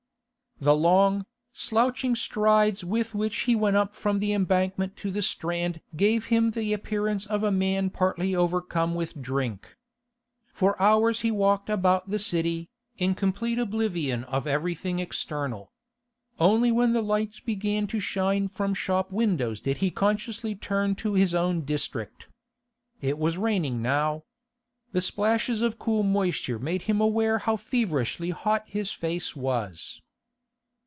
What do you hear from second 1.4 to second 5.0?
slouching strides with which he went up from the Embankment